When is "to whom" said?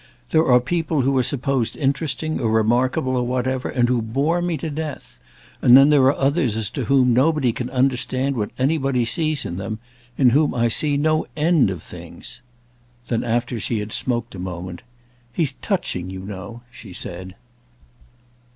6.71-7.13